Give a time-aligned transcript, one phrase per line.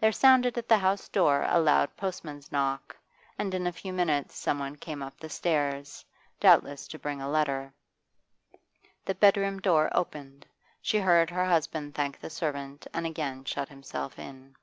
[0.00, 2.94] There sounded at the house door a loud postman's knock,
[3.38, 6.04] and in a few minutes someone came up the stairs,
[6.38, 7.72] doubtless to bring a letter.
[9.06, 10.44] The bedroom door opened;
[10.82, 14.56] she heard her husband thank the servant and again shut himself in.